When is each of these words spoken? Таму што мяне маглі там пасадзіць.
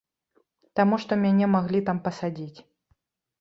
Таму 0.79 0.95
што 1.03 1.17
мяне 1.25 1.49
маглі 1.57 1.83
там 1.91 2.01
пасадзіць. 2.09 2.59